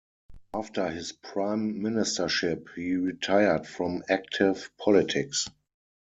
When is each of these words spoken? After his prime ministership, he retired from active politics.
After 0.55 0.87
his 0.89 1.11
prime 1.11 1.75
ministership, 1.79 2.69
he 2.75 2.95
retired 2.95 3.67
from 3.67 4.03
active 4.09 4.71
politics. 4.79 5.47